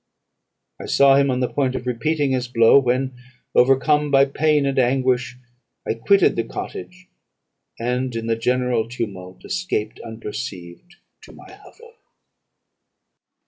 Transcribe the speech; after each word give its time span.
I 0.79 0.87
saw 0.87 1.15
him 1.15 1.29
on 1.29 1.41
the 1.41 1.47
point 1.53 1.75
of 1.75 1.85
repeating 1.85 2.31
his 2.31 2.47
blow, 2.47 2.79
when, 2.79 3.15
overcome 3.53 4.09
by 4.09 4.25
pain 4.25 4.65
and 4.65 4.79
anguish, 4.79 5.37
I 5.87 5.93
quitted 5.93 6.35
the 6.35 6.43
cottage, 6.43 7.07
and 7.79 8.15
in 8.15 8.25
the 8.25 8.35
general 8.35 8.89
tumult 8.89 9.45
escaped 9.45 9.99
unperceived 9.99 10.95
to 11.21 11.33
my 11.33 11.51
hovel." 11.51 11.93